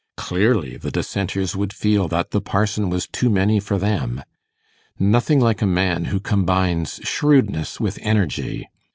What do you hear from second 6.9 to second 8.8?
shrewdness with energy.